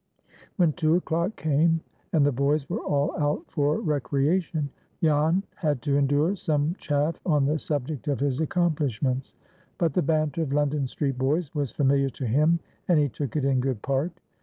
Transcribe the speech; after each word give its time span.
When 0.55 0.73
two 0.73 0.95
o'clock 0.95 1.35
came, 1.35 1.79
and 2.11 2.25
the 2.25 2.31
boys 2.31 2.67
were 2.67 2.79
all 2.83 3.15
out 3.19 3.43
for 3.51 3.79
"recreation," 3.81 4.67
Jan 5.03 5.43
had 5.53 5.83
to 5.83 5.95
endure 5.95 6.35
some 6.35 6.73
chaff 6.79 7.17
on 7.23 7.45
the 7.45 7.59
subject 7.59 8.07
of 8.07 8.19
his 8.19 8.41
accomplishments. 8.41 9.35
But 9.77 9.93
the 9.93 10.01
banter 10.01 10.41
of 10.41 10.53
London 10.53 10.87
street 10.87 11.19
boys 11.19 11.53
was 11.53 11.69
familiar 11.71 12.09
to 12.09 12.25
him, 12.25 12.59
and 12.87 12.97
he 12.97 13.09
took 13.09 13.35
it 13.35 13.45
in 13.45 13.59
good 13.59 13.83
part. 13.83 14.19